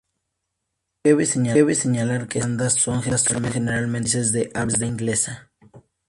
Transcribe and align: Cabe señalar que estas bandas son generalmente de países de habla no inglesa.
Cabe 1.55 1.75
señalar 1.75 2.27
que 2.27 2.39
estas 2.39 2.83
bandas 2.85 3.23
son 3.29 3.43
generalmente 3.53 4.09
de 4.17 4.17
países 4.17 4.31
de 4.35 4.51
habla 4.55 4.77
no 4.79 4.87
inglesa. 4.93 5.33